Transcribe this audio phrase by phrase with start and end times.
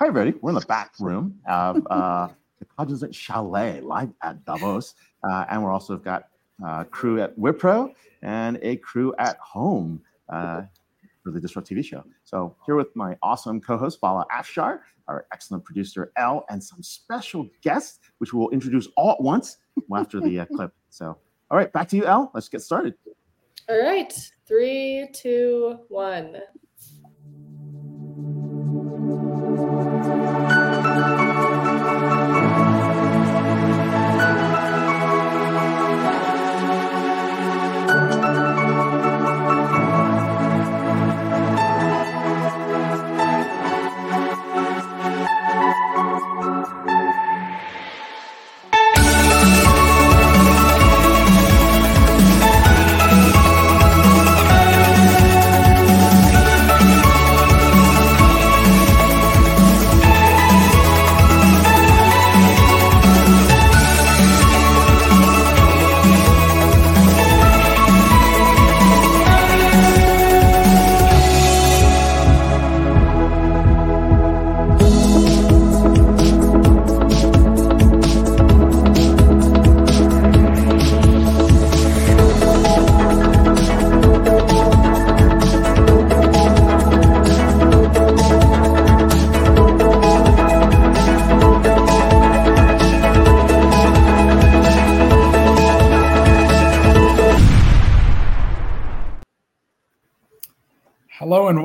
[0.00, 0.34] Hi, everybody.
[0.40, 4.94] We're in the back room of uh, the Cognizant Chalet live at Davos.
[5.22, 6.28] Uh, and we're also got
[6.64, 7.92] uh, crew at Wipro
[8.22, 10.00] and a crew at home
[10.30, 10.62] uh,
[11.22, 12.02] for the Disrupt TV show.
[12.24, 17.46] So here with my awesome co-host, Vala Afshar, our excellent producer, Elle, and some special
[17.60, 19.58] guests, which we'll introduce all at once
[19.94, 20.72] after the uh, clip.
[20.88, 21.18] So,
[21.50, 22.30] all right, back to you, Elle.
[22.32, 22.94] Let's get started.
[23.68, 24.14] All right,
[24.46, 26.38] three, two, one.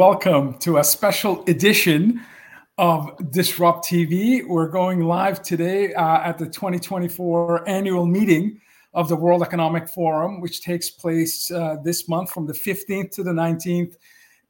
[0.07, 2.21] Welcome to a special edition
[2.77, 4.47] of Disrupt TV.
[4.47, 8.61] We're going live today uh, at the 2024 annual meeting
[8.93, 13.23] of the World Economic Forum, which takes place uh, this month from the 15th to
[13.23, 13.95] the 19th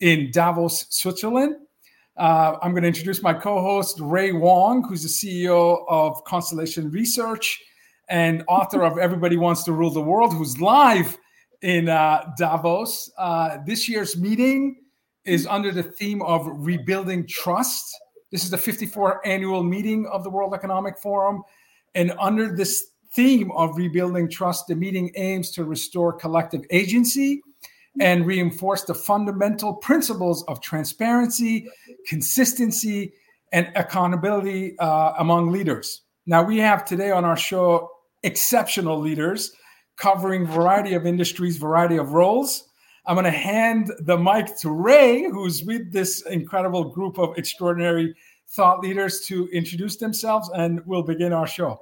[0.01, 1.55] in Davos, Switzerland.
[2.17, 6.91] Uh, I'm going to introduce my co host, Ray Wang, who's the CEO of Constellation
[6.91, 7.63] Research
[8.09, 11.17] and author of Everybody Wants to Rule the World, who's live
[11.61, 13.09] in uh, Davos.
[13.17, 14.81] Uh, this year's meeting
[15.25, 17.95] is under the theme of rebuilding trust.
[18.31, 21.43] This is the 54th annual meeting of the World Economic Forum.
[21.93, 27.41] And under this theme of rebuilding trust, the meeting aims to restore collective agency
[27.99, 31.67] and reinforce the fundamental principles of transparency,
[32.07, 33.13] consistency,
[33.53, 36.01] and accountability uh, among leaders.
[36.25, 37.89] Now, we have today on our show
[38.23, 39.51] exceptional leaders
[39.97, 42.67] covering variety of industries, variety of roles.
[43.07, 48.15] I'm going to hand the mic to Ray, who's with this incredible group of extraordinary
[48.49, 51.79] thought leaders to introduce themselves, and we'll begin our show.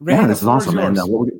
[0.00, 0.78] Ray, yeah, this is awesome.
[0.78, 1.30] And uh, we,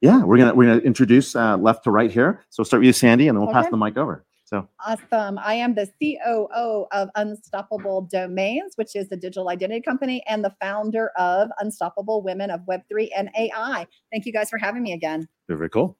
[0.00, 2.44] yeah, we're gonna we're gonna introduce uh, left to right here.
[2.50, 3.62] So we'll start with you, Sandy, and then we'll okay.
[3.62, 4.24] pass the mic over.
[4.44, 5.38] So awesome!
[5.38, 10.54] I am the COO of Unstoppable Domains, which is the digital identity company, and the
[10.60, 13.86] founder of Unstoppable Women of Web three and AI.
[14.12, 15.26] Thank you guys for having me again.
[15.48, 15.98] Very, very cool.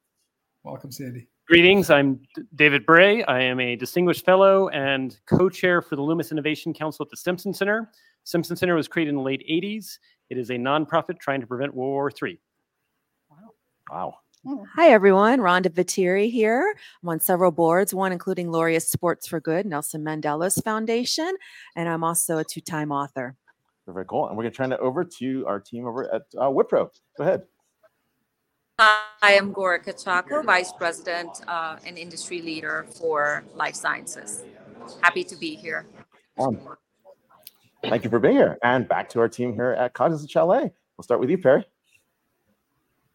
[0.63, 1.27] Welcome, Sandy.
[1.49, 2.21] Greetings, I'm
[2.57, 3.25] David Bray.
[3.25, 7.55] I am a distinguished fellow and co-chair for the Loomis Innovation Council at the Stimson
[7.55, 7.91] Center.
[8.25, 9.99] Stimson Center was created in the late 80s.
[10.29, 12.39] It is a nonprofit trying to prevent World War III.
[13.91, 14.15] Wow.
[14.45, 14.65] Wow.
[14.75, 15.39] Hi, everyone.
[15.39, 16.75] Rhonda Vetere here.
[17.03, 21.35] I'm on several boards, one including Laureus Sports for Good, Nelson Mandela's Foundation,
[21.77, 23.37] and I'm also a two time author.
[23.87, 24.29] Very cool.
[24.29, 26.91] And we're going to turn it over to our team over at uh, Wipro.
[27.17, 27.45] Go ahead.
[28.81, 34.45] Hi, I'm Gora Chacko, Vice President uh, and Industry Leader for Life Sciences.
[35.03, 35.85] Happy to be here.
[36.39, 36.61] Um,
[37.83, 38.57] thank you for being here.
[38.63, 40.71] And back to our team here at Cognizant Chalet.
[40.97, 41.65] We'll start with you, Perry.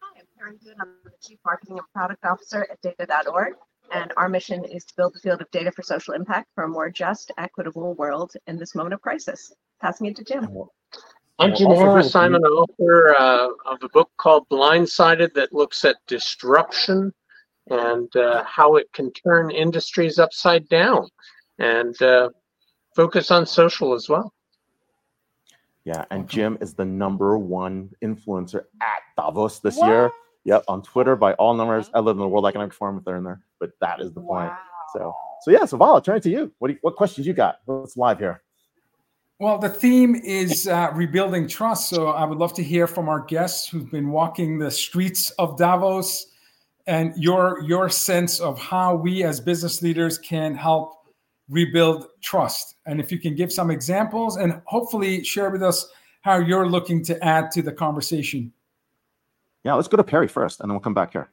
[0.00, 0.76] Hi, I'm Perry Good.
[0.78, 3.54] I'm the Chief Marketing and Product Officer at Data.org.
[3.90, 6.68] And our mission is to build the field of data for social impact for a
[6.68, 9.54] more just, equitable world in this moment of crisis.
[9.80, 10.46] Passing it to Jim.
[11.38, 12.12] I'm Jim Harris.
[12.12, 17.12] Simon, author uh, of a book called Blindsided that looks at disruption
[17.70, 21.08] and uh, how it can turn industries upside down
[21.58, 22.28] and uh,
[22.94, 24.32] focus on social as well.
[25.84, 29.88] Yeah, and Jim is the number one influencer at Davos this what?
[29.88, 30.10] year.
[30.44, 31.90] Yep, on Twitter by all numbers.
[31.94, 34.20] I live in the World Economic Forum if they're in there, but that is the
[34.20, 34.50] point.
[34.50, 34.58] Wow.
[34.92, 35.64] So, so yeah.
[35.64, 36.52] So Vala, turn it to you.
[36.58, 37.56] What you, what questions you got?
[37.64, 38.42] What's live here?
[39.44, 41.90] Well, the theme is uh, rebuilding trust.
[41.90, 45.58] So I would love to hear from our guests who've been walking the streets of
[45.58, 46.28] Davos
[46.86, 50.94] and your your sense of how we as business leaders can help
[51.50, 52.76] rebuild trust.
[52.86, 55.90] And if you can give some examples and hopefully share with us
[56.22, 58.50] how you're looking to add to the conversation.
[59.62, 61.28] Yeah, let's go to Perry first and then we'll come back here.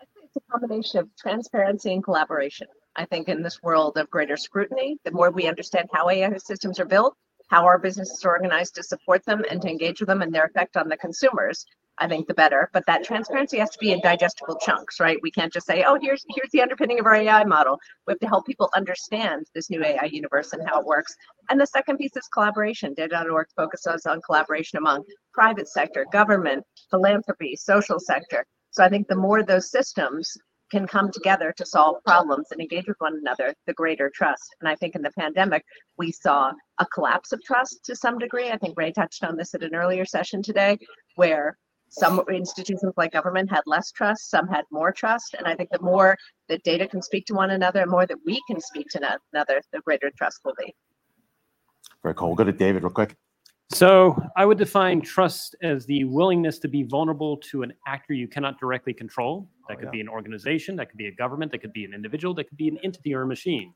[0.00, 2.68] I think it's a combination of transparency and collaboration.
[2.96, 6.78] I think in this world of greater scrutiny, the more we understand how AI systems
[6.78, 7.16] are built,
[7.50, 10.44] how our businesses are organized to support them and to engage with them and their
[10.44, 11.66] effect on the consumers,
[11.98, 12.70] I think the better.
[12.72, 15.18] But that transparency has to be in digestible chunks, right?
[15.22, 17.78] We can't just say, oh, here's here's the underpinning of our AI model.
[18.06, 21.14] We have to help people understand this new AI universe and how it works.
[21.50, 22.94] And the second piece is collaboration.
[22.94, 28.44] Data.org focuses on collaboration among private sector, government, philanthropy, social sector.
[28.70, 30.36] So I think the more those systems
[30.74, 34.56] can come together to solve problems and engage with one another, the greater trust.
[34.60, 35.64] And I think in the pandemic,
[35.98, 36.50] we saw
[36.80, 38.50] a collapse of trust to some degree.
[38.50, 40.76] I think Ray touched on this at an earlier session today,
[41.14, 41.56] where
[41.90, 45.36] some institutions like government had less trust, some had more trust.
[45.38, 46.16] And I think the more
[46.48, 49.60] that data can speak to one another, and more that we can speak to another,
[49.72, 50.74] the greater trust will be.
[52.02, 52.30] Very cool.
[52.30, 53.14] We'll go to David real quick.
[53.70, 58.26] So I would define trust as the willingness to be vulnerable to an actor you
[58.26, 59.48] cannot directly control.
[59.68, 59.92] That Oh, could yeah.
[59.92, 62.58] be an organization, that could be a government, that could be an individual, that could
[62.58, 63.72] be an entity or a machine.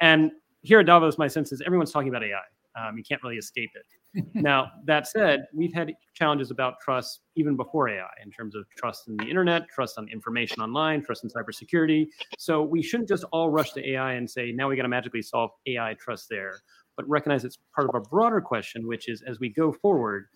[0.00, 0.32] And
[0.62, 2.40] here at Davos, my sense is everyone's talking about AI.
[2.76, 4.24] Um, you can't really escape it.
[4.40, 9.08] now, that said, we've had challenges about trust even before AI in terms of trust
[9.08, 12.06] in the internet, trust on information online, trust in cybersecurity.
[12.36, 15.22] So we shouldn't just all rush to AI and say, now we got to magically
[15.22, 16.62] solve AI trust there,
[16.96, 20.26] but recognize it's part of a broader question, which is as we go forward,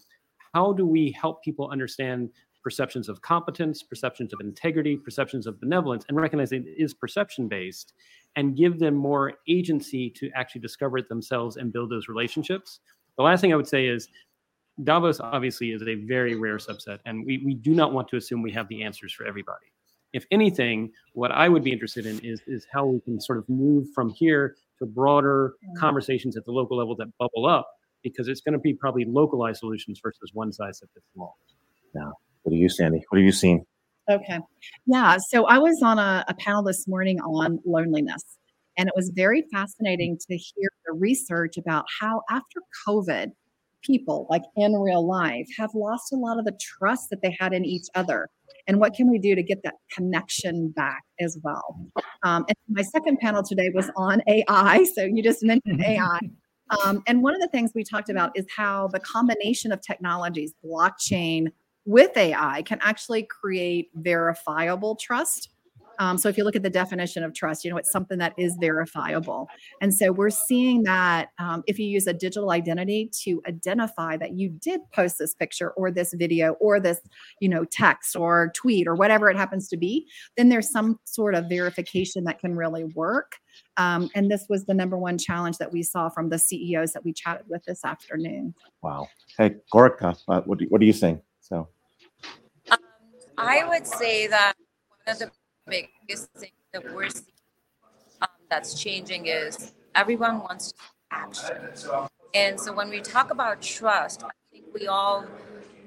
[0.55, 2.31] how do we help people understand
[2.69, 7.95] perceptions of competence, perceptions of integrity, perceptions of benevolence, and recognize it is perception based
[8.37, 12.81] and give them more agency to actually discover it themselves and build those relationships.
[13.17, 14.11] The last thing I would say is
[14.85, 18.43] Davos obviously is a very rare subset, and we, we do not want to assume
[18.43, 19.73] we have the answers for everybody.
[20.13, 23.49] If anything, what I would be interested in is, is how we can sort of
[23.49, 25.81] move from here to broader mm.
[25.81, 27.67] conversations at the local level that bubble up,
[28.03, 31.39] because it's going to be probably localized solutions versus one size that fits them all.
[32.49, 33.05] What are you, Sandy?
[33.11, 33.67] What have you seen?
[34.11, 34.39] Okay.
[34.87, 35.19] Yeah.
[35.29, 38.25] So I was on a, a panel this morning on loneliness,
[38.79, 43.33] and it was very fascinating to hear the research about how after COVID,
[43.83, 47.53] people like in real life have lost a lot of the trust that they had
[47.53, 48.31] in each other.
[48.67, 51.79] And what can we do to get that connection back as well?
[52.23, 54.85] Um, and my second panel today was on AI.
[54.95, 56.19] So you just mentioned AI.
[56.87, 60.55] Um, and one of the things we talked about is how the combination of technologies,
[60.65, 61.49] blockchain,
[61.89, 65.49] with AI can actually create verifiable trust.
[65.99, 68.35] Um, so if you look at the definition of trust, you know, it's something that
[68.37, 69.49] is verifiable.
[69.81, 74.35] And so we're seeing that um, if you use a digital identity to identify that
[74.35, 77.01] you did post this picture or this video or this,
[77.41, 80.07] you know, text or tweet or whatever it happens to be,
[80.37, 83.37] then there's some sort of verification that can really work.
[83.79, 87.03] Um, and this was the number one challenge that we saw from the CEOs that
[87.03, 88.55] we chatted with this afternoon.
[88.83, 89.09] Wow.
[89.39, 91.23] Hey, Gaurica, uh, what, do, what are you seeing?
[91.41, 91.69] So,
[93.39, 94.55] I would say that
[95.05, 95.31] one of the
[95.67, 97.27] biggest things that we're seeing
[98.21, 100.75] um, that's changing is everyone wants
[101.13, 101.57] action.
[102.35, 105.25] And so when we talk about trust, I think we all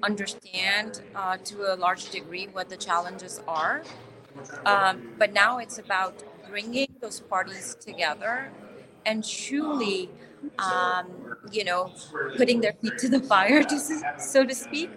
[0.01, 3.83] understand uh, to a large degree what the challenges are.
[4.65, 8.49] Um, but now it's about bringing those parties together
[9.05, 10.09] and truly,
[10.57, 11.91] um, you know,
[12.37, 13.79] putting their feet to the fire, to,
[14.17, 14.89] so to speak,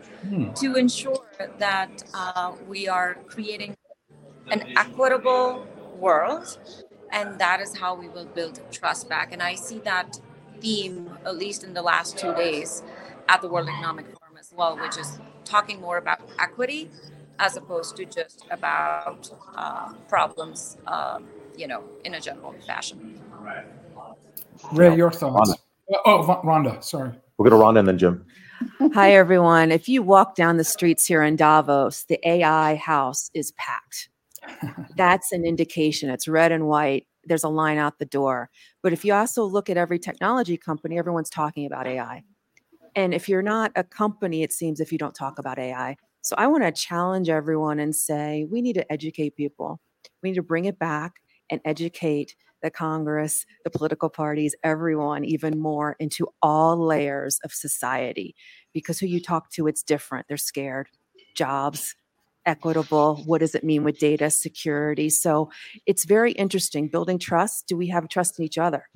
[0.55, 1.27] to ensure
[1.59, 3.77] that uh, we are creating
[4.51, 5.67] an equitable
[5.99, 6.59] world.
[7.13, 9.33] And that is how we will build trust back.
[9.33, 10.19] And I see that
[10.61, 12.83] theme, at least in the last two days,
[13.29, 16.91] at the World Economic Forum as well, which is talking more about equity
[17.39, 23.21] as opposed to just about uh, problems, um, you know, in a general fashion.
[24.73, 25.51] Ray, your thoughts?
[25.51, 26.01] Rhonda.
[26.07, 27.13] Oh, Va- Rhonda, sorry.
[27.37, 28.25] we'll go to Rhonda and then Jim.
[28.93, 29.73] Hi, everyone.
[29.73, 34.09] If you walk down the streets here in Davos, the AI house is packed.
[34.97, 36.11] That's an indication.
[36.11, 37.07] It's red and white.
[37.25, 38.51] There's a line out the door.
[38.83, 42.23] But if you also look at every technology company, everyone's talking about AI.
[42.95, 45.97] And if you're not a company, it seems if you don't talk about AI.
[46.23, 49.81] So I want to challenge everyone and say we need to educate people.
[50.23, 51.15] We need to bring it back
[51.51, 58.35] and educate the Congress, the political parties, everyone even more into all layers of society.
[58.73, 60.27] Because who you talk to, it's different.
[60.29, 60.89] They're scared.
[61.35, 61.95] Jobs,
[62.47, 63.23] equitable.
[63.27, 65.11] What does it mean with data security?
[65.11, 65.51] So
[65.85, 66.89] it's very interesting.
[66.89, 67.67] Building trust.
[67.67, 68.89] Do we have trust in each other?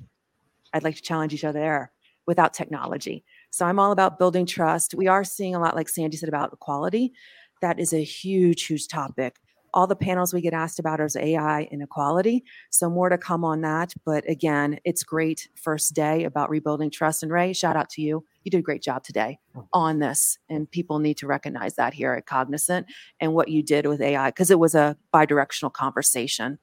[0.73, 1.91] I'd like to challenge each other there
[2.25, 3.23] without technology.
[3.51, 4.93] So I'm all about building trust.
[4.93, 7.13] We are seeing a lot, like Sandy said, about equality.
[7.61, 9.37] That is a huge, huge topic.
[9.73, 12.43] All the panels we get asked about is AI inequality.
[12.69, 13.93] So more to come on that.
[14.05, 17.23] But again, it's great first day about rebuilding trust.
[17.23, 18.25] And Ray, shout out to you.
[18.43, 19.39] You did a great job today
[19.73, 20.37] on this.
[20.49, 22.87] And people need to recognize that here at Cognizant
[23.19, 26.59] and what you did with AI, because it was a bi-directional conversation.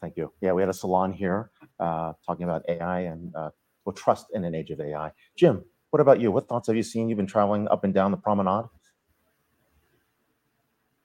[0.00, 0.32] Thank you.
[0.40, 3.50] Yeah, we had a salon here uh, talking about AI and uh,
[3.84, 5.12] well, trust in an age of AI.
[5.36, 6.30] Jim, what about you?
[6.30, 7.08] What thoughts have you seen?
[7.08, 8.66] You've been traveling up and down the promenade.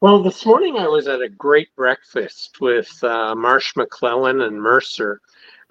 [0.02, 5.22] Well, this morning I was at a great breakfast with uh, Marsh McLennan and Mercer,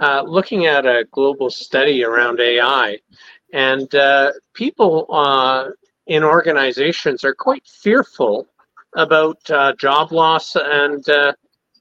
[0.00, 2.98] uh, looking at a global study around AI.
[3.52, 5.68] And uh, people uh,
[6.06, 8.48] in organizations are quite fearful
[8.96, 11.34] about uh, job loss, and uh,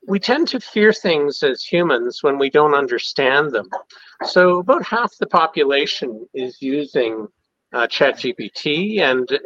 [0.06, 3.70] we tend to fear things as humans when we don't understand them.
[4.26, 7.30] So, about half the population is using
[7.74, 9.38] uh, ChatGPT, and uh,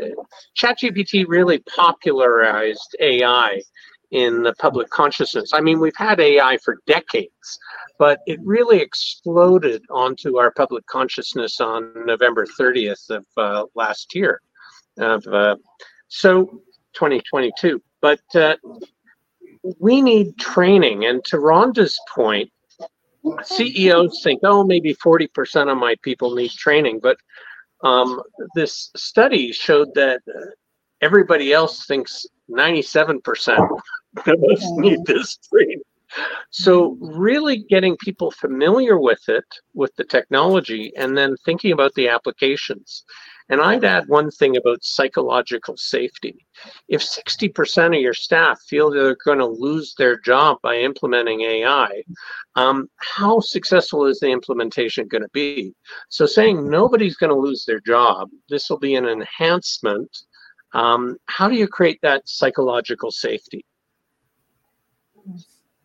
[0.57, 3.61] ChatGPT really popularized AI
[4.11, 5.51] in the public consciousness.
[5.53, 7.59] I mean, we've had AI for decades,
[7.99, 14.41] but it really exploded onto our public consciousness on November 30th of uh, last year,
[14.97, 15.57] of uh,
[16.07, 16.45] so
[16.93, 17.81] 2022.
[18.01, 18.55] But uh,
[19.79, 22.51] we need training, and to Rhonda's point,
[23.43, 27.17] CEOs think, oh, maybe 40% of my people need training, but
[27.83, 28.21] um,
[28.55, 30.21] this study showed that
[31.01, 33.57] everybody else thinks 97%
[34.25, 35.81] of us need this training.
[36.51, 39.43] So, really getting people familiar with it,
[39.73, 43.03] with the technology, and then thinking about the applications.
[43.49, 46.45] And I'd add one thing about psychological safety.
[46.89, 52.03] If 60% of your staff feel they're going to lose their job by implementing AI,
[52.55, 55.73] um, how successful is the implementation going to be?
[56.09, 60.17] So, saying nobody's going to lose their job, this will be an enhancement.
[60.73, 63.63] Um, how do you create that psychological safety?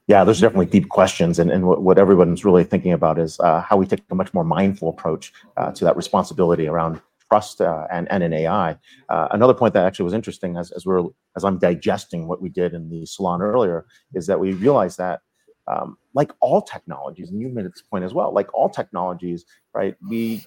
[0.09, 3.61] Yeah, there's definitely deep questions, and, and what, what everyone's really thinking about is uh,
[3.61, 7.00] how we take a much more mindful approach uh, to that responsibility around
[7.32, 8.76] trust uh, and, and in AI.
[9.08, 11.02] Uh, another point that actually was interesting as, as we're
[11.34, 15.20] as I'm digesting what we did in the salon earlier is that we realized that
[15.66, 19.96] um, like all technologies, and you made this point as well, like all technologies, right?
[20.06, 20.44] We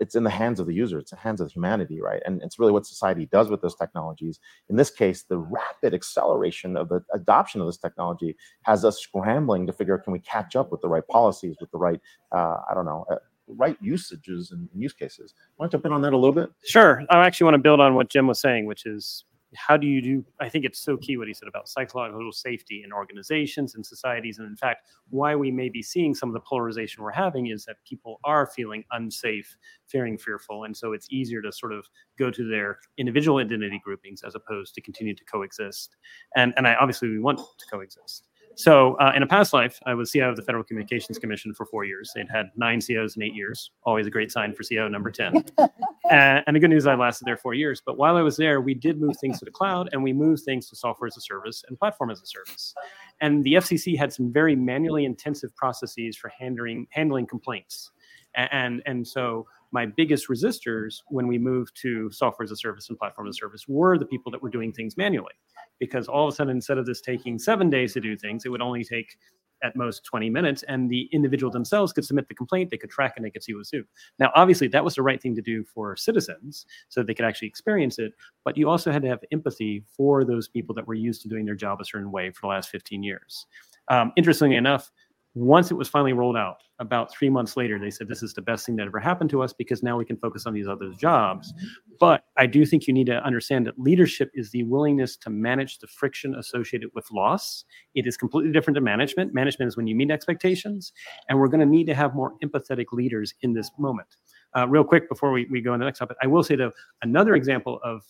[0.00, 2.22] it's in the hands of the user, it's in the hands of humanity, right?
[2.24, 4.38] And it's really what society does with those technologies.
[4.68, 9.66] In this case, the rapid acceleration of the adoption of this technology has us scrambling
[9.66, 12.58] to figure out can we catch up with the right policies, with the right, uh,
[12.70, 13.16] I don't know, uh,
[13.48, 15.34] right usages and use cases.
[15.58, 16.50] Want to jump in on that a little bit?
[16.64, 17.02] Sure.
[17.10, 19.24] I actually want to build on what Jim was saying, which is
[19.54, 22.82] how do you do i think it's so key what he said about psychological safety
[22.84, 26.40] in organizations and societies and in fact why we may be seeing some of the
[26.40, 31.40] polarization we're having is that people are feeling unsafe fearing fearful and so it's easier
[31.40, 31.86] to sort of
[32.18, 35.96] go to their individual identity groupings as opposed to continue to coexist
[36.36, 38.28] and and i obviously we want to coexist
[38.58, 41.64] so, uh, in a past life, I was CEO of the Federal Communications Commission for
[41.64, 42.10] four years.
[42.12, 45.44] They'd had nine CEOs in eight years, always a great sign for CEO number 10.
[45.58, 45.70] and,
[46.44, 47.80] and the good news, I lasted there four years.
[47.86, 50.42] But while I was there, we did move things to the cloud and we moved
[50.42, 52.74] things to software as a service and platform as a service.
[53.20, 57.92] And the FCC had some very manually intensive processes for handling, handling complaints.
[58.34, 62.98] And, and, so, my biggest resistors when we moved to software as a service and
[62.98, 65.34] platform as a service were the people that were doing things manually.
[65.78, 68.48] Because all of a sudden instead of this taking seven days to do things it
[68.48, 69.18] would only take
[69.62, 73.14] at most 20 minutes and the individual themselves could submit the complaint they could track
[73.16, 73.84] and they could see what's due
[74.20, 77.48] now obviously that was the right thing to do for citizens so they could actually
[77.48, 78.12] experience it
[78.44, 81.44] but you also had to have empathy for those people that were used to doing
[81.44, 83.46] their job a certain way for the last 15 years.
[83.88, 84.90] Um, interestingly enough
[85.34, 88.42] once it was finally rolled out, about three months later, they said this is the
[88.42, 90.90] best thing that ever happened to us because now we can focus on these other
[90.92, 91.52] jobs.
[92.00, 95.78] But I do think you need to understand that leadership is the willingness to manage
[95.78, 97.64] the friction associated with loss.
[97.94, 99.34] It is completely different to management.
[99.34, 100.92] Management is when you meet expectations,
[101.28, 104.16] and we're going to need to have more empathetic leaders in this moment.
[104.56, 106.72] Uh, real quick before we, we go on the next topic, I will say though,
[107.02, 108.02] another example of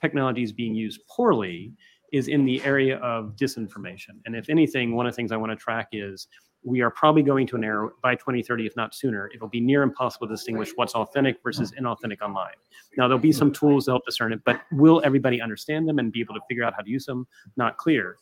[0.00, 1.72] technologies being used poorly
[2.14, 4.20] is in the area of disinformation.
[4.24, 6.28] And if anything, one of the things I want to track is
[6.62, 9.82] we are probably going to an era by 2030, if not sooner, it'll be near
[9.82, 11.84] impossible to distinguish what's authentic versus mm-hmm.
[11.84, 12.54] inauthentic online.
[12.96, 16.12] Now, there'll be some tools to help discern it, but will everybody understand them and
[16.12, 17.26] be able to figure out how to use them?
[17.56, 18.16] Not clear.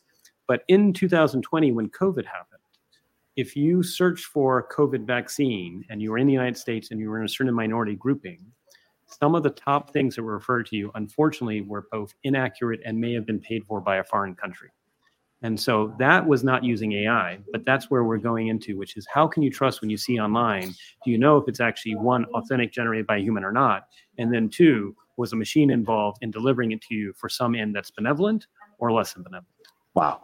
[0.49, 2.61] But in 2020, when COVID happened,
[3.37, 7.11] if you search for COVID vaccine and you were in the United States and you
[7.11, 8.40] were in a certain minority grouping,
[9.21, 12.99] some of the top things that were referred to you, unfortunately, were both inaccurate and
[12.99, 14.71] may have been paid for by a foreign country.
[15.42, 19.07] And so that was not using AI, but that's where we're going into, which is
[19.12, 20.73] how can you trust when you see online?
[21.04, 23.88] Do you know if it's actually one, authentic, generated by a human or not?
[24.19, 27.75] And then two, was a machine involved in delivering it to you for some end
[27.75, 28.47] that's benevolent
[28.78, 29.49] or less than benevolent?
[29.95, 30.23] Wow.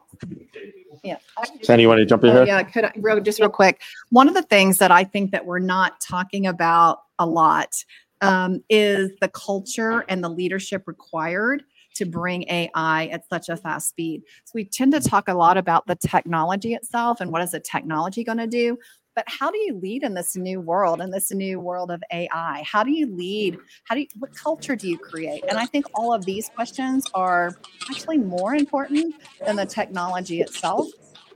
[1.05, 1.19] Yeah.
[1.63, 2.47] Sandy, you want to jump in Oh, here?
[2.47, 3.83] yeah, could I, real, just real quick.
[4.11, 7.85] One of the things that I think that we're not talking about a lot
[8.21, 13.89] um, is the culture and the leadership required to bring AI at such a fast
[13.89, 14.23] speed.
[14.45, 17.61] So we tend to talk a lot about the technology itself and what is the
[17.61, 18.79] technology going to do.
[19.17, 22.63] But how do you lead in this new world, in this new world of AI?
[22.65, 23.59] How do you lead?
[23.83, 25.43] How do you, what culture do you create?
[25.49, 27.57] And I think all of these questions are
[27.91, 30.87] actually more important than the technology itself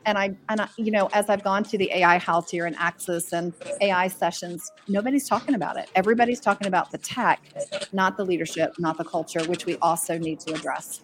[0.07, 2.75] and I and I, you know, as I've gone to the AI house here in
[2.77, 5.89] Axis and AI sessions, nobody's talking about it.
[5.95, 7.41] Everybody's talking about the tech,
[7.93, 11.01] not the leadership, not the culture, which we also need to address.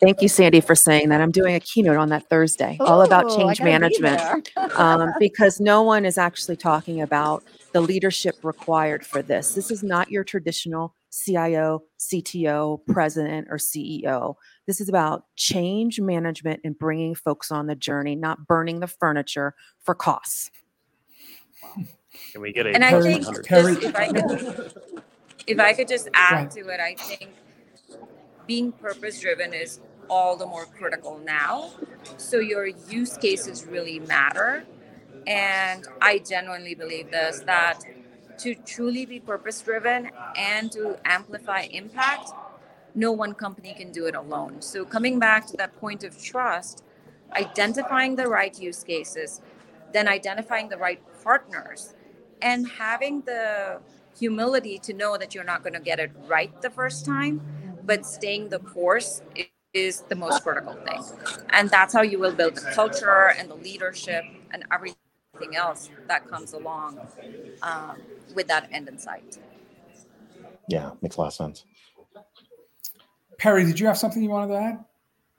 [0.00, 1.20] Thank you, Sandy, for saying that.
[1.20, 5.60] I'm doing a keynote on that Thursday, all about change gotta be management, um, because
[5.60, 9.54] no one is actually talking about the leadership required for this.
[9.54, 14.34] This is not your traditional CIO, CTO, president, or CEO.
[14.66, 19.54] This is about change management and bringing folks on the journey, not burning the furniture
[19.80, 20.50] for costs.
[22.32, 24.72] Can we get a And I think just if I could,
[25.46, 27.30] if I could just add to it, I think
[28.46, 31.70] being purpose driven is all the more critical now.
[32.16, 34.64] So your use cases really matter.
[35.26, 37.80] And I genuinely believe this that
[38.38, 42.30] to truly be purpose driven and to amplify impact,
[42.94, 44.60] no one company can do it alone.
[44.60, 46.84] So coming back to that point of trust,
[47.34, 49.40] identifying the right use cases,
[49.92, 51.94] then identifying the right partners,
[52.42, 53.80] and having the
[54.18, 57.40] humility to know that you're not going to get it right the first time,
[57.84, 59.22] but staying the course
[59.74, 61.02] is the most critical thing.
[61.50, 66.28] And that's how you will build the culture and the leadership and everything else that
[66.28, 67.00] comes along
[67.62, 68.00] um,
[68.34, 69.38] with that end in sight.
[70.68, 71.64] Yeah, makes a lot of sense.
[73.42, 74.84] Perry, did you have something you wanted to add?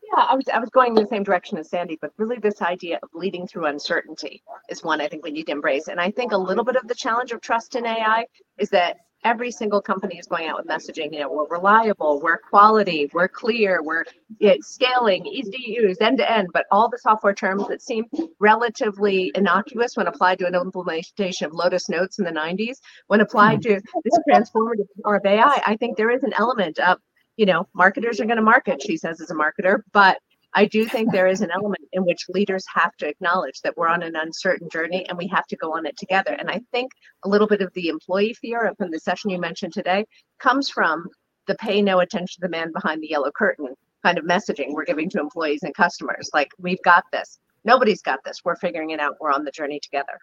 [0.04, 2.62] Yeah, I was I was going in the same direction as Sandy, but really this
[2.62, 5.88] idea of leading through uncertainty is one I think we need to embrace.
[5.88, 8.26] And I think a little bit of the challenge of trust in AI
[8.58, 12.40] is that every single company is going out with messaging, you know, we're reliable, we're
[12.40, 14.04] quality, we're clear, we're
[14.42, 18.04] it's scaling, easy to use, end to end, but all the software terms that seem
[18.42, 23.64] relatively innocuous when applied to an implementation of Lotus Notes in the 90s, when applied
[23.64, 23.76] hmm.
[23.76, 26.98] to this transformative power of AI, I think there is an element of
[27.38, 30.18] you know, marketers are going to market, she says as a marketer, but
[30.56, 33.88] I do think there is an element in which leaders have to acknowledge that we're
[33.88, 36.34] on an uncertain journey and we have to go on it together.
[36.34, 36.92] And I think
[37.24, 40.06] a little bit of the employee fear from the session you mentioned today
[40.40, 41.08] comes from
[41.48, 44.86] the pay no attention to the man behind the yellow curtain kind of messaging we're
[44.86, 46.30] giving to employees and customers.
[46.34, 47.40] Like, we've got this.
[47.64, 48.42] Nobody's got this.
[48.44, 49.16] We're figuring it out.
[49.20, 50.20] We're on the journey together.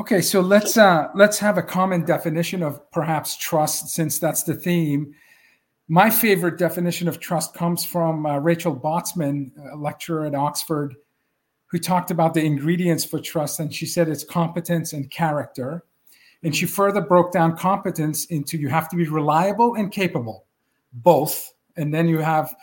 [0.00, 4.54] Okay, so let's uh, let's have a common definition of perhaps trust, since that's the
[4.54, 5.14] theme.
[5.92, 10.96] My favorite definition of trust comes from uh, Rachel Botsman, a lecturer at Oxford,
[11.66, 15.84] who talked about the ingredients for trust, and she said it's competence and character.
[16.42, 20.46] And she further broke down competence into you have to be reliable and capable,
[20.94, 22.56] both, and then you have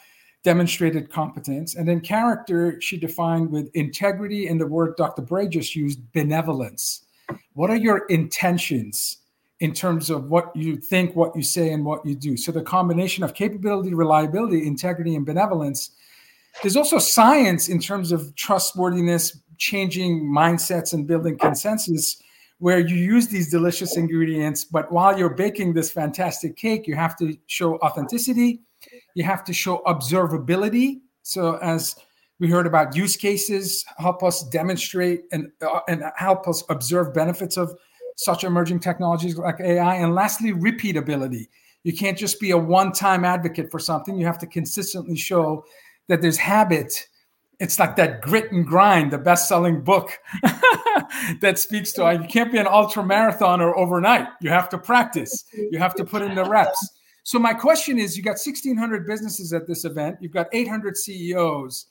[0.43, 1.75] demonstrated competence.
[1.75, 5.21] And then character, she defined with integrity and the word Dr.
[5.21, 7.05] Bray just used, benevolence.
[7.53, 9.17] What are your intentions
[9.59, 12.37] in terms of what you think, what you say, and what you do?
[12.37, 15.91] So the combination of capability, reliability, integrity, and benevolence.
[16.61, 22.21] There's also science in terms of trustworthiness, changing mindsets, and building consensus
[22.59, 27.17] where you use these delicious ingredients, but while you're baking this fantastic cake, you have
[27.17, 28.61] to show authenticity,
[29.15, 30.99] you have to show observability.
[31.23, 31.95] So, as
[32.39, 37.57] we heard about use cases, help us demonstrate and, uh, and help us observe benefits
[37.57, 37.73] of
[38.19, 39.95] such emerging technologies like AI.
[39.95, 41.47] And lastly, repeatability.
[41.83, 45.63] You can't just be a one time advocate for something, you have to consistently show
[46.09, 47.07] that there's habit.
[47.61, 50.17] It's like that grit and grind, the best selling book
[51.41, 54.27] that speaks to you can't be an ultra marathoner overnight.
[54.41, 56.99] You have to practice, you have to put in the reps.
[57.23, 61.85] So, my question is you got 1,600 businesses at this event, you've got 800 CEOs.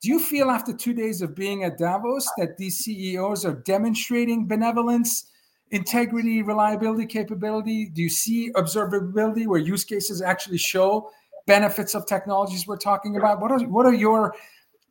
[0.00, 4.46] Do you feel after two days of being at Davos that these CEOs are demonstrating
[4.46, 5.30] benevolence,
[5.74, 7.86] integrity, reliability, capability?
[7.86, 11.10] Do you see observability where use cases actually show
[11.46, 13.40] benefits of technologies we're talking about?
[13.40, 14.34] What are what are your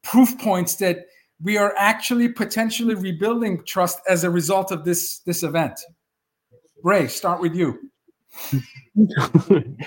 [0.02, 1.06] proof points that
[1.42, 5.80] we are actually potentially rebuilding trust as a result of this this event?
[6.84, 7.90] Ray, start with you.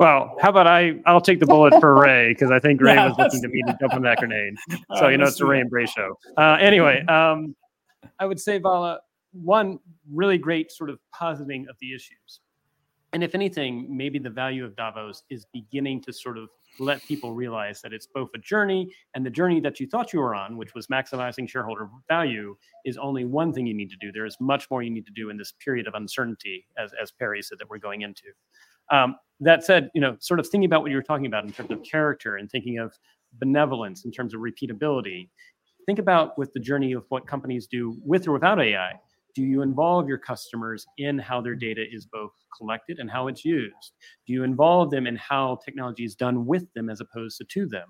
[0.00, 0.94] Well, how about I?
[1.04, 3.62] I'll take the bullet for Ray because I think Ray Yeah, was looking to me
[3.64, 4.54] to jump on that grenade.
[4.96, 6.16] So you know, it's a Ray and Bray show.
[6.38, 7.54] Uh, anyway, um,
[8.18, 9.00] I would say Vala,
[9.32, 9.78] one
[10.12, 12.40] really great sort of positing of the issues,
[13.12, 17.34] and if anything, maybe the value of Davos is beginning to sort of let people
[17.34, 20.56] realize that it's both a journey and the journey that you thought you were on,
[20.56, 24.12] which was maximizing shareholder value, is only one thing you need to do.
[24.12, 27.10] There is much more you need to do in this period of uncertainty, as as
[27.10, 28.26] Perry said that we're going into.
[28.92, 31.52] Um, that said, you know, sort of thinking about what you were talking about in
[31.52, 32.92] terms of character and thinking of
[33.34, 35.28] benevolence in terms of repeatability,
[35.86, 38.92] think about with the journey of what companies do with or without AI.
[39.34, 43.44] Do you involve your customers in how their data is both collected and how it's
[43.44, 43.92] used?
[44.26, 47.66] Do you involve them in how technology is done with them as opposed to to
[47.66, 47.88] them?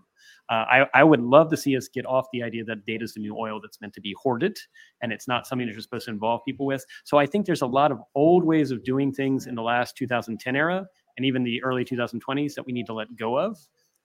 [0.51, 3.15] Uh, I, I, would love to see us get off the idea that data is
[3.15, 4.59] the new oil that's meant to be hoarded
[5.01, 6.85] and it's not something that you're supposed to involve people with.
[7.05, 9.97] So I think there's a lot of old ways of doing things in the last
[9.97, 13.57] 2010 era and even the early 2020s that we need to let go of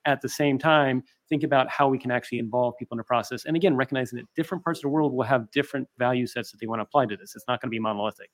[0.05, 3.45] at the same time think about how we can actually involve people in the process.
[3.45, 6.59] And again recognizing that different parts of the world will have different value sets that
[6.59, 7.35] they want to apply to this.
[7.35, 8.29] It's not going to be monolithic.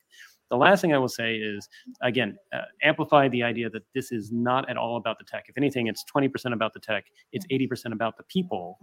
[0.49, 1.69] The last thing i will say is
[2.01, 5.45] again uh, amplify the idea that this is not at all about the tech.
[5.47, 8.77] If anything it's 20% about the tech it's 80% about the people.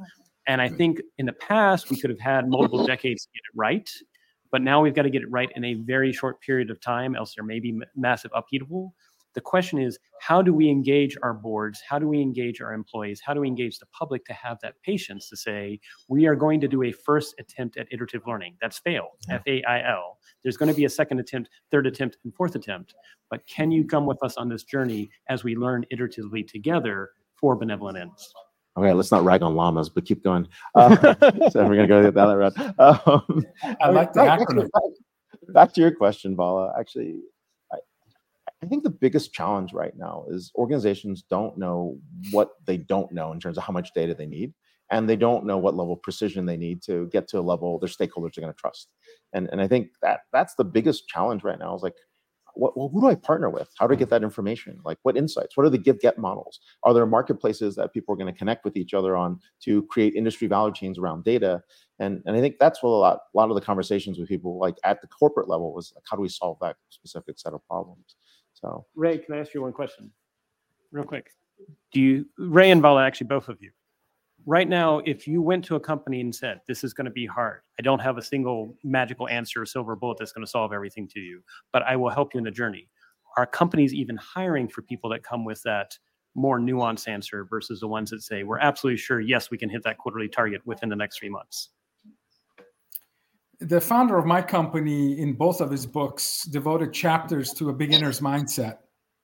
[0.47, 3.57] And i think in the past we could have had multiple decades to get it
[3.57, 3.91] right
[4.51, 7.15] but now we've got to get it right in a very short period of time
[7.15, 8.95] else there may be massive upheaval
[9.39, 11.81] the question is, how do we engage our boards?
[11.89, 13.21] How do we engage our employees?
[13.25, 16.61] How do we engage the public to have that patience to say, we are going
[16.61, 18.57] to do a first attempt at iterative learning?
[18.61, 20.19] That's fail, F A I L.
[20.43, 22.97] There's going to be a second attempt, third attempt, and fourth attempt.
[23.31, 27.55] But can you come with us on this journey as we learn iteratively together for
[27.55, 28.35] benevolent ends?
[28.77, 30.49] Okay, let's not rag on llamas, but keep going.
[30.75, 30.97] Uh,
[31.51, 32.59] so we're gonna go down that route.
[32.81, 33.47] Um,
[33.81, 34.69] I like the acronym.
[34.73, 36.73] Back, back to your question, Vala.
[36.77, 37.21] Actually,
[38.63, 41.97] I think the biggest challenge right now is organizations don't know
[42.33, 44.53] what they don't know in terms of how much data they need,
[44.91, 47.79] and they don't know what level of precision they need to get to a level
[47.79, 48.89] their stakeholders are going to trust.
[49.33, 51.95] And and I think that that's the biggest challenge right now is like,
[52.55, 53.69] what, well, who do I partner with?
[53.79, 54.81] How do I get that information?
[54.85, 55.57] Like, what insights?
[55.57, 56.59] What are the give get models?
[56.83, 60.15] Are there marketplaces that people are going to connect with each other on to create
[60.15, 61.63] industry value chains around data?
[62.01, 64.59] And and I think that's what a lot a lot of the conversations with people
[64.59, 67.65] like at the corporate level was like, how do we solve that specific set of
[67.69, 68.17] problems?
[68.61, 70.11] So Ray, can I ask you one question,
[70.91, 71.31] real quick?
[71.93, 73.71] Do you Ray and Vala, actually both of you,
[74.47, 77.27] right now, if you went to a company and said, "This is going to be
[77.27, 77.61] hard.
[77.79, 81.09] I don't have a single magical answer or silver bullet that's going to solve everything
[81.09, 81.43] to you,
[81.73, 82.89] but I will help you in the journey,"
[83.37, 85.97] are companies even hiring for people that come with that?
[86.35, 89.83] more nuanced answer versus the ones that say we're absolutely sure yes we can hit
[89.83, 91.71] that quarterly target within the next three months
[93.61, 98.21] the founder of my company in both of his books devoted chapters to a beginner's
[98.21, 98.79] mindset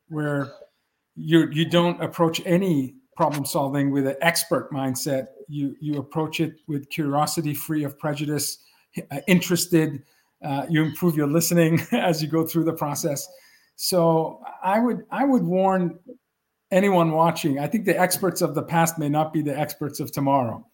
[0.09, 0.53] where
[1.15, 5.27] you you don't approach any problem solving with an expert mindset.
[5.49, 8.59] You you approach it with curiosity free of prejudice
[9.11, 10.03] uh, interested
[10.45, 13.29] uh, you improve your listening as you go through the process.
[13.77, 15.99] So i would i would warn
[16.71, 20.11] anyone watching i think the experts of the past may not be the experts of
[20.11, 20.67] tomorrow.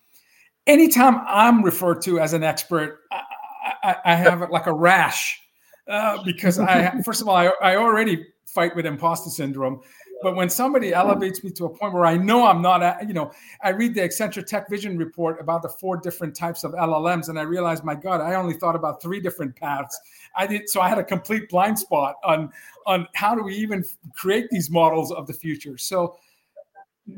[0.66, 3.22] Anytime i'm referred to as an expert I,
[3.82, 5.40] I have like a rash
[5.88, 9.80] uh, because I, first of all, I, I already fight with imposter syndrome.
[10.22, 13.14] But when somebody elevates me to a point where I know I'm not, at, you
[13.14, 17.30] know, I read the Accenture Tech Vision report about the four different types of LLMs,
[17.30, 19.98] and I realized, my God, I only thought about three different paths.
[20.36, 22.52] I did, so I had a complete blind spot on
[22.86, 23.82] on how do we even
[24.14, 25.78] create these models of the future.
[25.78, 26.16] So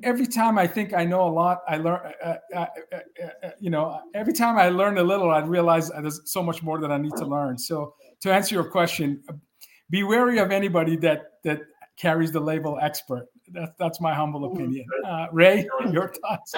[0.02, 2.00] every time I think I know a lot, I learn.
[2.24, 5.90] Uh uh, uh, uh, uh, you know, every time I learn a little, I realize
[5.90, 7.58] there's so much more that I need to learn.
[7.58, 9.22] So, to answer your question,
[9.90, 11.60] be wary of anybody that that
[11.96, 13.26] carries the label expert.
[13.48, 14.86] That's that's my humble opinion.
[15.04, 16.54] Uh, Ray, your thoughts?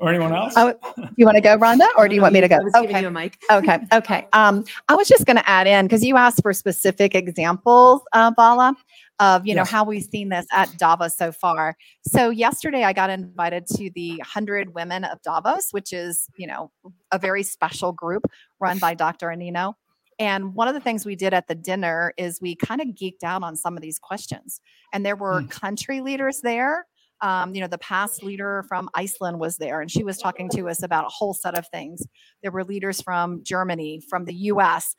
[0.00, 0.54] or anyone else?
[0.56, 0.74] Oh,
[1.16, 2.58] you want to go, Rhonda, or do you want me to go?
[2.74, 3.08] Okay.
[3.08, 3.38] mic.
[3.50, 3.78] okay.
[3.92, 4.26] Okay.
[4.32, 8.32] Um, I was just going to add in because you asked for specific examples, uh,
[8.34, 8.74] Vala
[9.22, 11.76] of you know how we've seen this at Davos so far.
[12.08, 16.72] So yesterday I got invited to the 100 Women of Davos, which is, you know,
[17.12, 18.24] a very special group
[18.58, 19.28] run by Dr.
[19.28, 19.74] Anino.
[20.18, 23.22] And one of the things we did at the dinner is we kind of geeked
[23.24, 24.60] out on some of these questions.
[24.92, 25.50] And there were mm.
[25.50, 26.86] country leaders there.
[27.20, 30.68] Um, you know, the past leader from Iceland was there, and she was talking to
[30.68, 32.02] us about a whole set of things.
[32.42, 34.96] There were leaders from Germany, from the US,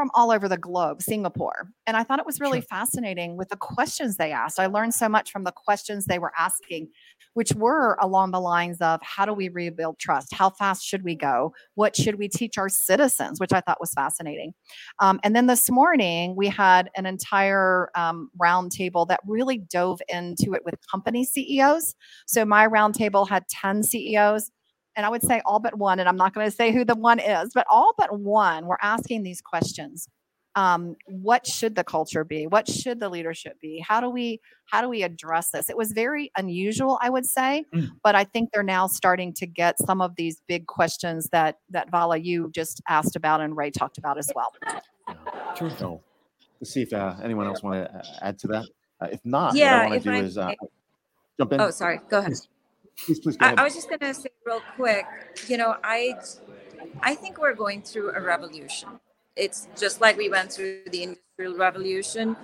[0.00, 1.68] from all over the globe, Singapore.
[1.86, 2.68] And I thought it was really sure.
[2.70, 4.58] fascinating with the questions they asked.
[4.58, 6.88] I learned so much from the questions they were asking,
[7.34, 10.32] which were along the lines of how do we rebuild trust?
[10.32, 11.52] How fast should we go?
[11.74, 13.40] What should we teach our citizens?
[13.40, 14.54] Which I thought was fascinating.
[15.00, 20.54] Um, and then this morning, we had an entire um, roundtable that really dove into
[20.54, 21.94] it with company CEOs.
[22.26, 24.50] So my roundtable had 10 CEOs
[24.96, 26.94] and I would say all but one, and I'm not going to say who the
[26.94, 30.08] one is, but all but one were asking these questions.
[30.56, 32.48] Um, what should the culture be?
[32.48, 33.84] What should the leadership be?
[33.86, 35.70] How do we how do we address this?
[35.70, 37.88] It was very unusual, I would say, mm.
[38.02, 41.90] but I think they're now starting to get some of these big questions that that
[41.90, 44.52] Vala you just asked about and Ray talked about as well.
[44.66, 44.80] Yeah.
[45.54, 45.70] True.
[45.70, 46.02] So,
[46.60, 48.64] let's see if uh, anyone else want to add to that.
[49.00, 50.56] Uh, if not, Yeah, what I want to do is uh, may-
[51.38, 51.60] jump in.
[51.60, 52.00] Oh, sorry.
[52.10, 52.32] Go ahead.
[52.32, 52.48] Please,
[53.06, 53.54] please go I.
[53.58, 55.06] I was just gonna say real quick.
[55.48, 56.14] You know, I
[57.02, 58.88] I think we're going through a revolution.
[59.36, 62.36] It's just like we went through the industrial revolution.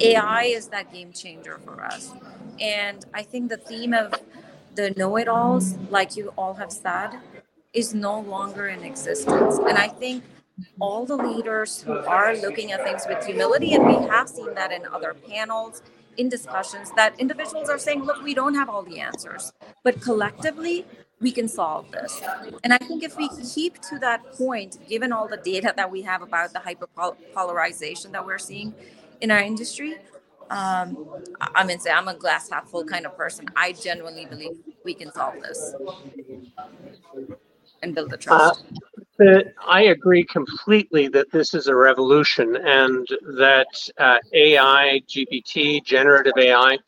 [0.00, 2.12] AI is that game changer for us,
[2.60, 4.14] and I think the theme of
[4.74, 7.18] the know-it-alls, like you all have said,
[7.72, 9.58] is no longer in existence.
[9.58, 10.22] And I think
[10.80, 14.70] all the leaders who are looking at things with humility, and we have seen that
[14.70, 15.82] in other panels,
[16.18, 19.52] in discussions, that individuals are saying, look, we don't have all the answers,
[19.84, 20.86] but collectively,
[21.20, 22.22] we can solve this.
[22.64, 26.02] And I think if we keep to that point, given all the data that we
[26.02, 28.74] have about the hyperpolarization that we're seeing
[29.22, 29.96] in our industry,
[30.50, 30.98] um,
[31.40, 33.46] I- gonna say I'm a glass half full kind of person.
[33.56, 34.52] I genuinely believe
[34.84, 35.74] we can solve this
[37.82, 38.77] and build the Uh,
[39.18, 43.06] that I agree completely that this is a revolution and
[43.38, 46.78] that uh, AI, GPT, generative AI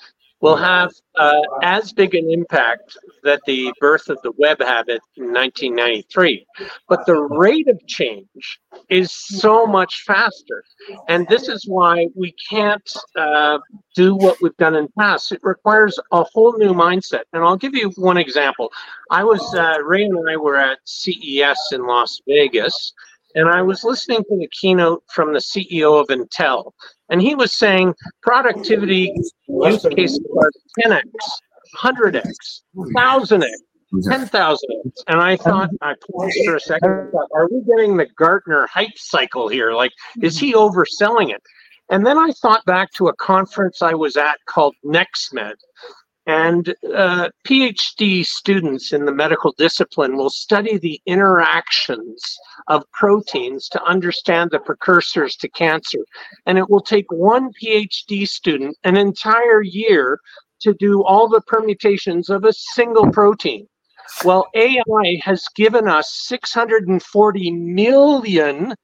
[0.40, 5.32] will have uh, as big an impact that the birth of the web habit in
[5.32, 6.46] 1993.
[6.88, 10.64] But the rate of change is so much faster.
[11.08, 13.58] And this is why we can't uh,
[13.94, 15.32] do what we've done in the past.
[15.32, 17.22] It requires a whole new mindset.
[17.32, 18.70] And I'll give you one example.
[19.10, 22.94] I was, uh, Ray and I were at CES in Las Vegas,
[23.34, 26.72] and I was listening to the keynote from the CEO of Intel.
[27.08, 29.12] And he was saying productivity
[29.48, 31.02] use cases are 10x,
[31.76, 33.44] 100x, 1000x.
[34.08, 34.68] 10,000.
[35.08, 37.10] And I thought, I paused for a second.
[37.10, 39.72] Thought, are we getting the Gartner hype cycle here?
[39.72, 39.90] Like,
[40.22, 41.42] is he overselling it?
[41.90, 45.56] And then I thought back to a conference I was at called NextMed.
[46.26, 52.22] And uh, PhD students in the medical discipline will study the interactions
[52.68, 55.98] of proteins to understand the precursors to cancer.
[56.46, 60.20] And it will take one PhD student an entire year
[60.60, 63.66] to do all the permutations of a single protein.
[64.24, 68.74] Well, AI has given us 640 million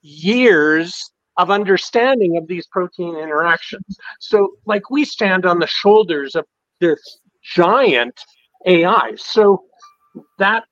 [0.00, 3.98] years of understanding of these protein interactions.
[4.20, 6.46] So, like, we stand on the shoulders of
[6.80, 8.18] this giant
[8.66, 9.12] AI.
[9.16, 9.64] So,
[10.38, 10.64] that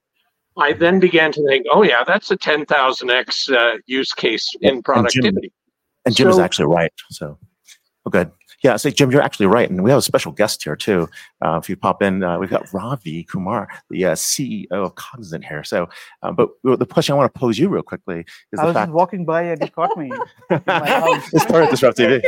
[0.59, 5.53] I then began to think, oh, yeah, that's a 10,000x uh, use case in productivity.
[6.05, 6.93] And Jim is So- actually right.
[7.11, 7.39] So,
[8.07, 8.31] oh, good.
[8.63, 11.09] Yeah, so Jim, you're actually right, and we have a special guest here too.
[11.45, 15.45] Uh, if you pop in, uh, we've got Ravi Kumar, the uh, CEO of Cognizant
[15.45, 15.63] here.
[15.63, 15.89] So,
[16.23, 18.21] uh, but the question I want to pose you real quickly
[18.53, 20.11] is I the was fact just walking by and you caught me.
[20.51, 21.33] in my house.
[21.33, 22.23] it's part of Disrupt TV.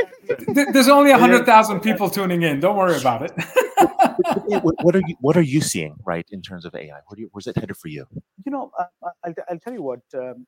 [0.72, 2.60] There's only 100,000 people tuning in.
[2.60, 3.32] Don't worry about it.
[4.62, 6.86] what, what are you What are you seeing right in terms of AI?
[7.06, 8.06] Where do you, where's it headed for you?
[8.44, 8.84] You know, uh,
[9.24, 10.00] I'll, t- I'll tell you what.
[10.14, 10.46] Um,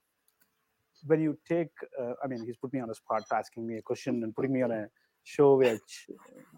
[1.07, 3.83] when you take, uh, I mean, he's put me on a spot, asking me a
[3.83, 4.87] question and putting me on a
[5.25, 6.07] show which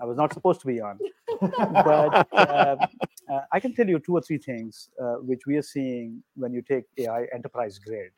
[0.01, 0.99] I was not supposed to be on.
[1.41, 2.77] but uh,
[3.31, 6.53] uh, I can tell you two or three things uh, which we are seeing when
[6.53, 8.13] you take AI enterprise grade.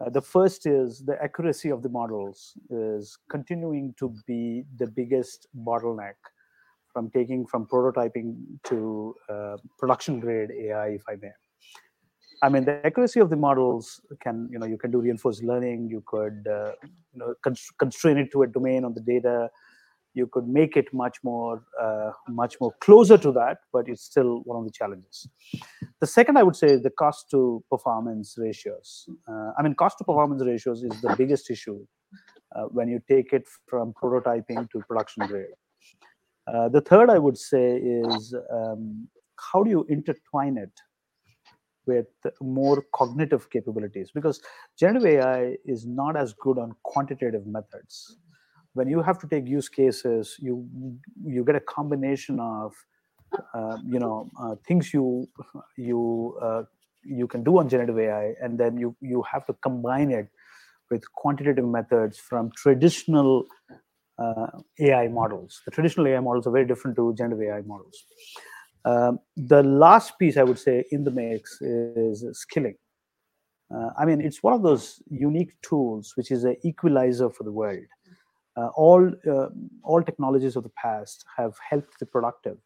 [0.00, 5.48] Uh, the first is the accuracy of the models is continuing to be the biggest
[5.64, 6.14] bottleneck
[6.92, 11.32] from taking from prototyping to uh, production grade AI, if I may.
[12.42, 15.88] I mean, the accuracy of the models can, you know, you can do reinforced learning.
[15.88, 19.50] You could, uh, you know, cons- constrain it to a domain on the data.
[20.14, 24.40] You could make it much more, uh, much more closer to that, but it's still
[24.44, 25.28] one of the challenges.
[26.00, 29.08] The second, I would say, is the cost to performance ratios.
[29.28, 31.84] Uh, I mean, cost to performance ratios is the biggest issue
[32.54, 35.46] uh, when you take it from prototyping to production grade.
[36.46, 39.08] Uh, the third, I would say, is um,
[39.52, 40.72] how do you intertwine it
[41.88, 42.08] with
[42.42, 44.12] more cognitive capabilities?
[44.14, 44.42] Because
[44.78, 48.18] generative AI is not as good on quantitative methods.
[48.74, 50.68] When you have to take use cases, you
[51.24, 52.74] you get a combination of
[53.54, 55.28] uh, you know uh, things you
[55.76, 56.64] you uh,
[57.04, 60.28] you can do on generative AI, and then you you have to combine it
[60.90, 63.46] with quantitative methods from traditional
[64.18, 64.48] uh,
[64.80, 65.62] AI models.
[65.64, 68.04] The traditional AI models are very different to generative AI models.
[68.84, 72.76] Um, the last piece I would say in the mix is skilling.
[73.74, 77.52] Uh, I mean, it's one of those unique tools which is an equalizer for the
[77.52, 77.84] world.
[78.56, 79.48] Uh, all uh,
[79.82, 82.56] all technologies of the past have helped the productive.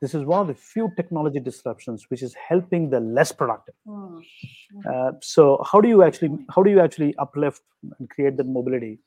[0.00, 3.74] This is one of the few technology disruptions which is helping the less productive.
[4.90, 7.62] Uh, so how do you actually how do you actually uplift
[7.98, 8.98] and create that mobility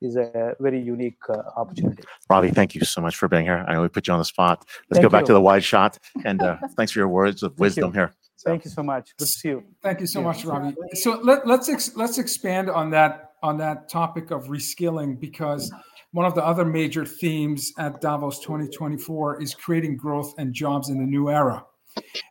[0.00, 2.02] is a very unique uh, opportunity.
[2.30, 3.64] Ravi, thank you so much for being here.
[3.66, 4.64] I know we put you on the spot.
[4.90, 5.26] Let's Thank go back you.
[5.28, 7.62] to the wide shot, and uh, thanks for your words of Thank you.
[7.62, 8.12] wisdom here.
[8.44, 9.10] Thank you so much.
[9.18, 9.64] Good to see you.
[9.82, 10.26] Thank you so Yeah.
[10.26, 10.74] much, Ravi.
[10.94, 15.72] So let, let's ex, let's expand on that on that topic of reskilling because
[16.12, 20.98] one of the other major themes at Davos 2024 is creating growth and jobs in
[20.98, 21.64] the new era.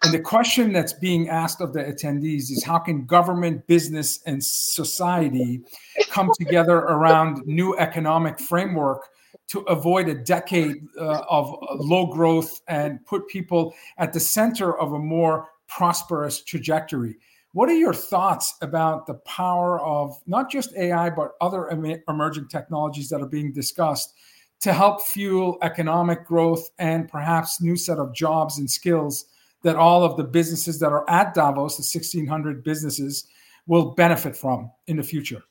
[0.03, 4.43] And the question that's being asked of the attendees is how can government, business, and
[4.43, 5.61] society
[6.09, 9.09] come together around new economic framework
[9.47, 14.93] to avoid a decade uh, of low growth and put people at the center of
[14.93, 17.17] a more prosperous trajectory.
[17.53, 22.49] What are your thoughts about the power of not just AI, but other em- emerging
[22.49, 24.13] technologies that are being discussed
[24.59, 29.25] to help fuel economic growth and perhaps new set of jobs and skills
[29.67, 33.27] that all of the businesses that are at Davos, the 1600 businesses,
[33.67, 35.43] will benefit from in the future?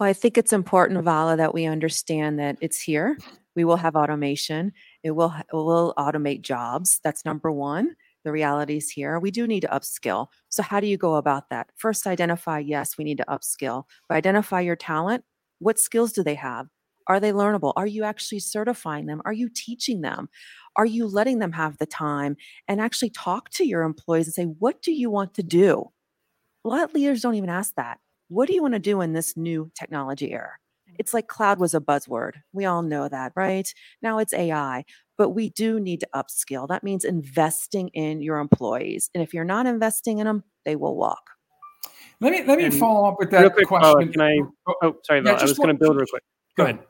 [0.00, 3.18] Well, I think it's important, Vala, that we understand that it's here.
[3.54, 4.72] We will have automation.
[5.02, 7.00] It will it will automate jobs.
[7.04, 7.96] That's number one.
[8.24, 9.18] The reality is here.
[9.18, 10.28] We do need to upskill.
[10.48, 11.68] So how do you go about that?
[11.76, 12.60] First, identify.
[12.60, 13.84] Yes, we need to upskill.
[14.08, 15.22] But identify your talent.
[15.58, 16.68] What skills do they have?
[17.06, 17.72] Are they learnable?
[17.76, 19.22] Are you actually certifying them?
[19.24, 20.28] Are you teaching them?
[20.76, 22.36] Are you letting them have the time
[22.66, 25.90] and actually talk to your employees and say, what do you want to do?
[26.64, 27.98] A lot of leaders don't even ask that.
[28.28, 30.52] What do you want to do in this new technology era?
[30.98, 32.34] It's like cloud was a buzzword.
[32.52, 33.72] We all know that, right?
[34.00, 34.84] Now it's AI,
[35.18, 36.68] but we do need to upskill.
[36.68, 39.10] That means investing in your employees.
[39.14, 41.30] And if you're not investing in them, they will walk.
[42.20, 44.12] Let me let me And follow up with that real quick, Vala, question.
[44.12, 44.38] can I?
[44.82, 46.22] Oh, sorry, Yeah, Val, I just was going to build real quick.
[46.56, 46.80] Go ahead.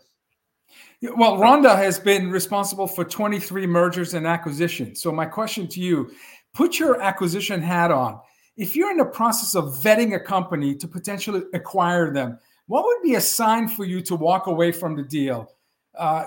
[1.02, 5.00] Well, Rhonda has been responsible for 23 mergers and acquisitions.
[5.02, 6.10] So my question to you,
[6.54, 8.20] put your acquisition hat on.
[8.56, 13.02] If you're in the process of vetting a company to potentially acquire them, what would
[13.02, 15.50] be a sign for you to walk away from the deal?
[15.98, 16.24] Uh,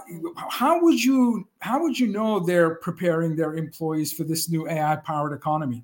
[0.50, 4.95] how would you how would you know they're preparing their employees for this new AI
[4.97, 5.84] powered economy?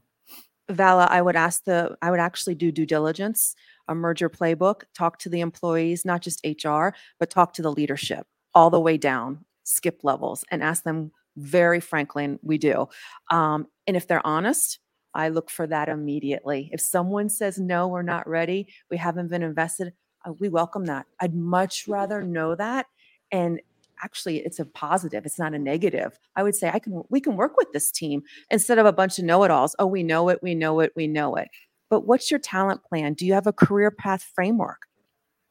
[0.70, 3.56] Vala, I would ask the, I would actually do due diligence,
[3.88, 8.26] a merger playbook, talk to the employees, not just HR, but talk to the leadership
[8.54, 12.88] all the way down, skip levels, and ask them very frankly, and we do.
[13.32, 14.80] Um, and if they're honest,
[15.14, 16.70] I look for that immediately.
[16.72, 19.94] If someone says, no, we're not ready, we haven't been invested,
[20.26, 21.06] uh, we welcome that.
[21.20, 22.88] I'd much rather know that.
[23.32, 23.60] And
[24.04, 26.20] actually, it's a positive, it's not a negative.
[26.36, 29.20] I would say, I can, we can work with this team instead of a bunch
[29.20, 29.76] of know it alls.
[29.80, 31.50] Oh, we know it, we know it, we know it.
[31.94, 33.14] But what's your talent plan?
[33.14, 34.88] Do you have a career path framework?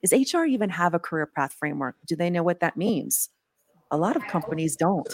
[0.05, 1.94] Does HR even have a career path framework?
[2.05, 3.28] Do they know what that means?
[3.92, 5.07] A lot of companies don't.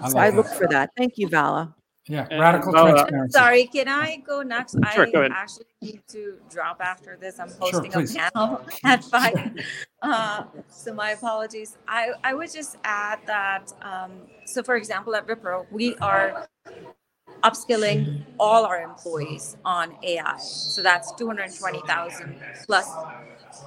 [0.00, 0.56] I so I look that.
[0.56, 0.90] for that.
[0.96, 1.74] Thank you, Vala.
[2.06, 3.32] Yeah, And radical Vala- transparency.
[3.38, 4.74] Sorry, can I go next?
[4.94, 5.32] Sure, I go ahead.
[5.34, 7.38] actually need to drop after this.
[7.38, 8.16] I'm hosting please.
[8.16, 9.52] a panel at five.
[10.00, 11.76] Uh, so my apologies.
[11.86, 14.12] I, I would just add that, um,
[14.46, 16.48] so for example, at Wipro, we are
[17.42, 20.36] upskilling all our employees on AI.
[20.38, 22.90] So that's 220,000 plus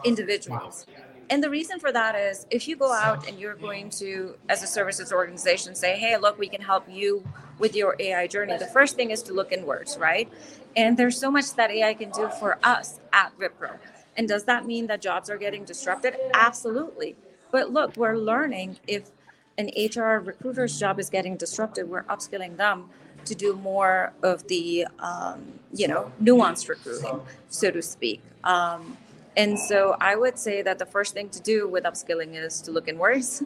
[0.04, 0.86] individuals.
[1.30, 4.64] And the reason for that is if you go out and you're going to, as
[4.64, 7.24] a services organization, say, hey, look, we can help you
[7.60, 10.30] with your AI journey, the first thing is to look inwards, right?
[10.76, 13.78] And there's so much that AI can do for us at Wipro.
[14.18, 16.18] And does that mean that jobs are getting disrupted?
[16.34, 17.16] Absolutely.
[17.52, 19.12] But look, we're learning if
[19.58, 22.90] an HR recruiter's job is getting disrupted, we're upskilling them
[23.26, 25.42] to do more of the, um,
[25.74, 28.22] you know, nuanced recruiting, so to speak.
[28.44, 28.98] Um,
[29.36, 32.72] and so I would say that the first thing to do with upskilling is to
[32.72, 33.44] look inwards,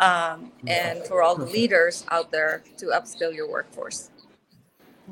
[0.00, 4.10] um, and for all the leaders out there to upskill your workforce.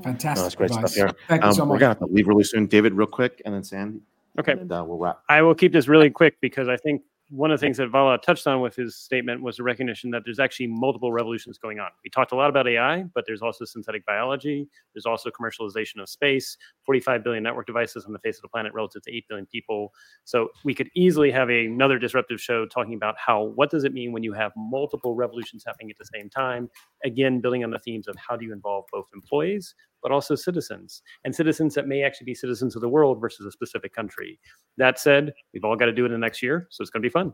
[0.02, 0.36] Fantastic.
[0.36, 0.92] No, that's great advice.
[0.92, 1.16] stuff here.
[1.28, 2.66] Thank you Um, so we're gonna have to leave really soon.
[2.66, 4.00] David, real quick, and then Sandy.
[4.38, 4.52] Okay.
[4.52, 5.20] And uh, we'll wrap.
[5.28, 8.16] I will keep this really quick because I think one of the things that Vala
[8.18, 11.90] touched on with his statement was the recognition that there's actually multiple revolutions going on.
[12.02, 14.66] We talked a lot about AI, but there's also synthetic biology.
[14.94, 18.72] There's also commercialization of space, 45 billion network devices on the face of the planet
[18.72, 19.92] relative to 8 billion people.
[20.24, 24.12] So we could easily have another disruptive show talking about how, what does it mean
[24.12, 26.70] when you have multiple revolutions happening at the same time?
[27.04, 31.02] Again, building on the themes of how do you involve both employees, but also citizens
[31.24, 34.38] and citizens that may actually be citizens of the world versus a specific country.
[34.76, 37.02] That said, we've all got to do it in the next year, so it's going
[37.02, 37.32] to be fun.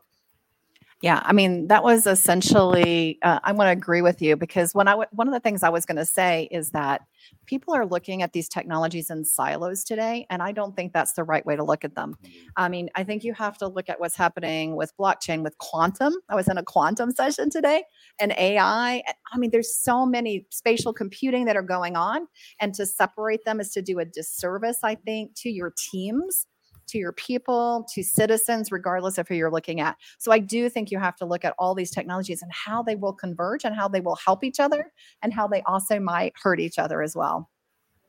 [1.03, 3.19] Yeah, I mean that was essentially.
[3.23, 5.63] Uh, I want to agree with you because when I w- one of the things
[5.63, 7.03] I was going to say is that
[7.47, 11.25] people are looking at these technologies in silos today, and I don't think that's the
[11.25, 12.17] right way to look at them.
[12.57, 16.15] I mean, I think you have to look at what's happening with blockchain, with quantum.
[16.31, 17.85] I was in a quantum session today,
[18.19, 19.03] and AI.
[19.33, 22.29] I mean, there's so many spatial computing that are going on,
[22.61, 26.47] and to separate them is to do a disservice, I think, to your teams
[26.89, 29.97] to your people, to citizens, regardless of who you're looking at.
[30.19, 32.97] So I do think you have to look at all these technologies and how they
[32.97, 36.61] will converge and how they will help each other and how they also might hurt
[36.61, 37.51] each other as well.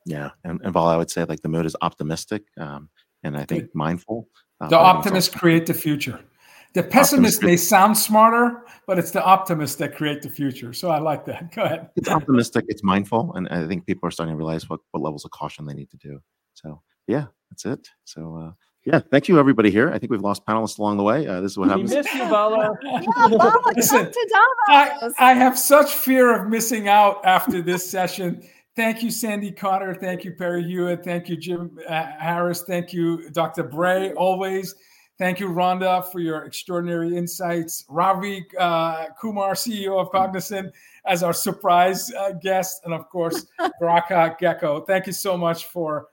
[0.05, 2.89] Yeah, and, and Val, I would say like the mood is optimistic, um,
[3.23, 4.27] and I think mindful.
[4.61, 6.19] Uh, The but I think it's optimists also- create the future.
[6.73, 10.73] The pessimists may sound smarter, but it's the optimists that create the future.
[10.73, 11.51] So I like that.
[11.55, 11.89] Go ahead.
[11.95, 15.23] it's optimistic, it's mindful, and I think people are starting to realize what, what levels
[15.23, 16.19] of caution they need to do.
[16.53, 17.87] So yeah, that's it.
[18.03, 18.51] So uh,
[18.85, 19.91] yeah, thank you everybody here.
[19.91, 21.27] I think we've lost panelists along the way.
[21.27, 21.91] Uh, this is what We happens.
[21.91, 22.69] miss you, Vala.
[23.75, 24.11] Listen,
[24.67, 28.47] I, I have such fear of missing out after this session.
[28.75, 29.95] Thank you, Sandy Carter.
[29.95, 31.03] Thank you, Perry Hewitt.
[31.03, 32.63] Thank you, Jim uh, Harris.
[32.63, 33.63] Thank you, Dr.
[33.63, 34.75] Bray, always.
[35.17, 37.85] Thank you, Rhonda, for your extraordinary insights.
[37.87, 40.73] Ravi uh, Kumar, CEO of Cognizant,
[41.05, 42.81] as our surprise uh, guest.
[42.83, 43.45] And of course,
[43.81, 44.85] Gaurica Chacko.
[44.85, 46.07] Thank you so much for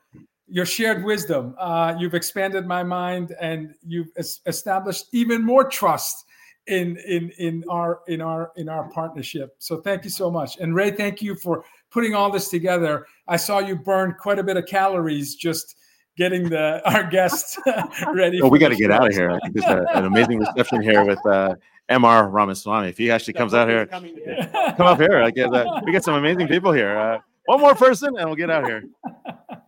[0.53, 1.55] your shared wisdom.
[1.57, 6.25] Uh, you've expanded my mind and you've es- established even more trust
[6.67, 9.55] in in in our in our in our partnership.
[9.57, 10.59] So thank you so much.
[10.59, 13.07] And Ray, thank you for putting all this together.
[13.27, 15.75] I saw you burn quite a bit of calories just
[16.17, 17.57] getting the our guests
[18.13, 18.39] ready.
[18.39, 19.31] Well, we got to get out of here.
[19.31, 21.55] I think there's a, an amazing reception here with uh,
[21.89, 22.31] Mr.
[22.31, 22.89] Ramaswamy.
[22.89, 25.19] If he actually comes out here, come up here.
[25.19, 25.81] I get that.
[25.83, 26.95] We get some amazing people here.
[26.95, 28.83] Uh, one more person, and we'll get out here.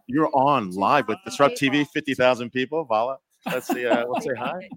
[0.07, 2.85] You're on live with DisrupTV, fifty thousand people.
[2.85, 3.87] Vala, let's see.
[3.87, 4.53] Uh, let's say hi.
[4.61, 4.69] Yeah,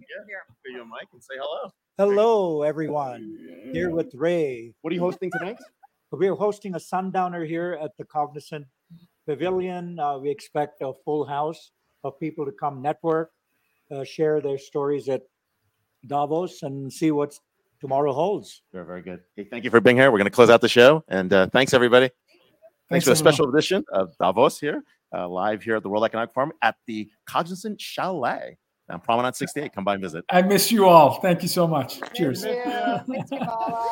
[0.64, 1.70] give you a mic and say hello.
[1.98, 3.36] Hello, everyone.
[3.72, 4.72] Here with Ray.
[4.80, 5.58] What are you hosting tonight?
[6.12, 8.66] We're hosting a sundowner here at the Cognizant
[9.26, 9.98] Pavilion.
[9.98, 11.72] Uh, we expect a full house
[12.04, 13.30] of people to come network,
[13.90, 15.22] uh, share their stories at
[16.06, 17.38] Davos, and see what
[17.82, 18.62] tomorrow holds.
[18.72, 19.20] Very, very good.
[19.36, 20.10] Hey, thank you for being here.
[20.10, 22.08] We're going to close out the show, and uh, thanks everybody.
[22.08, 24.82] Thanks, Thanks, for a special edition of Davos here,
[25.14, 28.56] uh, live here at the World Economic Forum at the Cognizant Chalet
[28.90, 29.72] on Promenade 68.
[29.72, 30.24] Come by and visit.
[30.30, 31.20] I miss you all.
[31.20, 32.00] Thank you so much.
[32.14, 32.42] Cheers.
[32.44, 33.14] Thank you.
[33.14, 33.88] Thanks, Kavala.